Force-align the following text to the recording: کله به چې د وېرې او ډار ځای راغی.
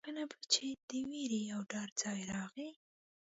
کله 0.07 0.23
به 0.29 0.37
چې 0.53 0.65
د 0.89 0.91
وېرې 1.09 1.41
او 1.55 1.61
ډار 1.71 1.89
ځای 2.01 2.19
راغی. 2.31 2.69